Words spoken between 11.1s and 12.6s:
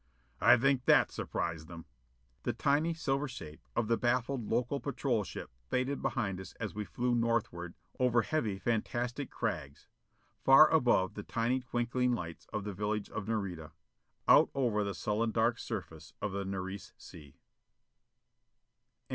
the tiny twinkling lights